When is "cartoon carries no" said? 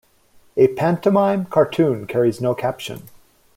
1.45-2.55